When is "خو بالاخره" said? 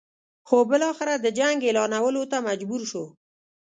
0.47-1.13